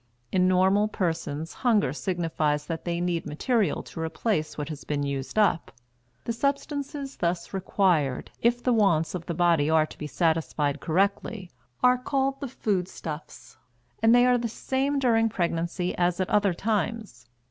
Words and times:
In 0.31 0.47
normal 0.47 0.87
persons 0.87 1.53
hunger 1.53 1.93
signifies 1.93 2.65
that 2.65 2.85
they 2.85 2.99
need 2.99 3.27
material 3.27 3.83
to 3.83 3.99
replace 3.99 4.57
what 4.57 4.69
has 4.69 4.83
been 4.83 5.03
used 5.03 5.37
up. 5.37 5.71
The 6.25 6.33
substances 6.33 7.17
thus 7.17 7.53
required, 7.53 8.31
if 8.41 8.63
the 8.63 8.73
wants 8.73 9.13
of 9.13 9.27
the 9.27 9.35
body 9.35 9.69
are 9.69 9.85
to 9.85 9.97
be 9.99 10.07
satisfied 10.07 10.79
correctly, 10.81 11.51
are 11.83 11.99
called 11.99 12.41
the 12.41 12.47
food 12.47 12.87
stuffs; 12.87 13.57
and 14.01 14.15
they 14.15 14.25
are 14.25 14.39
the 14.39 14.49
same 14.49 14.97
during 14.97 15.29
pregnancy 15.29 15.93
as 15.95 16.19
at 16.19 16.31
other 16.31 16.55
times. 16.55 17.27